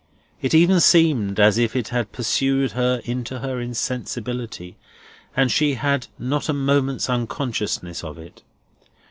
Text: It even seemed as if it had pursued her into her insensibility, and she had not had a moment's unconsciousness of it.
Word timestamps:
It 0.41 0.55
even 0.55 0.79
seemed 0.79 1.39
as 1.39 1.59
if 1.59 1.75
it 1.75 1.89
had 1.89 2.11
pursued 2.11 2.71
her 2.71 3.01
into 3.05 3.37
her 3.37 3.59
insensibility, 3.59 4.75
and 5.37 5.51
she 5.51 5.75
had 5.75 6.07
not 6.17 6.47
had 6.47 6.55
a 6.55 6.57
moment's 6.57 7.07
unconsciousness 7.07 8.03
of 8.03 8.17
it. 8.17 8.41